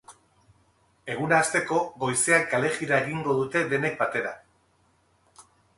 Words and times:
Eguna 1.15 1.41
hasteko, 1.43 1.77
goizean 2.05 2.49
kalejira 2.55 3.01
egingo 3.05 3.39
dute 3.43 3.65
denek 3.77 4.03
batera. 4.05 4.37